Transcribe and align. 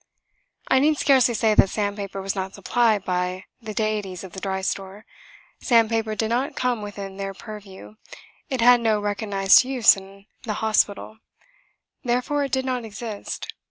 I 0.67 0.79
need 0.79 0.97
scarcely 0.97 1.35
say 1.35 1.53
that 1.53 1.69
sandpaper 1.69 2.23
was 2.23 2.33
not 2.35 2.55
supplied 2.55 3.05
by 3.05 3.45
the 3.61 3.75
deities 3.75 4.23
of 4.23 4.31
the 4.33 4.39
Dry 4.39 4.61
Store. 4.61 5.05
Sandpaper 5.59 6.15
did 6.15 6.29
not 6.29 6.55
come 6.55 6.81
within 6.81 7.17
their 7.17 7.35
purview. 7.35 7.97
It 8.49 8.61
had 8.61 8.81
no 8.81 8.99
recognised 8.99 9.63
use 9.63 9.95
in 9.95 10.25
hospital. 10.47 11.19
Therefore 12.03 12.43
it 12.45 12.51
did 12.51 12.65
not 12.65 12.83
exist. 12.83 13.53